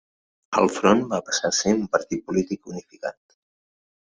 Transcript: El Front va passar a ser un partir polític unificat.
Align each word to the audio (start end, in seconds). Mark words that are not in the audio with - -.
El 0.61 0.69
Front 0.77 1.03
va 1.11 1.19
passar 1.27 1.51
a 1.51 1.55
ser 1.57 1.73
un 1.81 1.83
partir 1.97 2.19
polític 2.31 2.67
unificat. 2.73 3.21